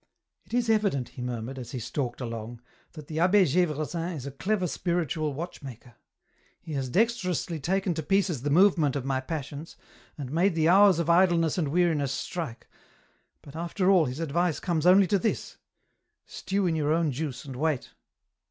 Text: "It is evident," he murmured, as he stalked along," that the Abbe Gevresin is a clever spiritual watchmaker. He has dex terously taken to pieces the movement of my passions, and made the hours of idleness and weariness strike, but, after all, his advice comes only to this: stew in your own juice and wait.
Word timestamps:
"It 0.47 0.53
is 0.55 0.67
evident," 0.67 1.09
he 1.09 1.21
murmured, 1.21 1.59
as 1.59 1.73
he 1.73 1.79
stalked 1.79 2.21
along," 2.21 2.59
that 2.93 3.05
the 3.05 3.19
Abbe 3.19 3.45
Gevresin 3.45 4.15
is 4.15 4.25
a 4.25 4.31
clever 4.31 4.65
spiritual 4.65 5.31
watchmaker. 5.35 5.93
He 6.59 6.73
has 6.73 6.89
dex 6.89 7.13
terously 7.21 7.61
taken 7.61 7.93
to 7.93 8.01
pieces 8.01 8.41
the 8.41 8.49
movement 8.49 8.95
of 8.95 9.05
my 9.05 9.19
passions, 9.21 9.75
and 10.17 10.31
made 10.31 10.55
the 10.55 10.67
hours 10.69 10.97
of 10.97 11.07
idleness 11.07 11.59
and 11.59 11.67
weariness 11.67 12.11
strike, 12.13 12.65
but, 13.43 13.55
after 13.55 13.91
all, 13.91 14.05
his 14.05 14.19
advice 14.19 14.59
comes 14.59 14.87
only 14.87 15.05
to 15.05 15.19
this: 15.19 15.57
stew 16.25 16.65
in 16.65 16.75
your 16.75 16.91
own 16.91 17.11
juice 17.11 17.45
and 17.45 17.55
wait. 17.55 17.91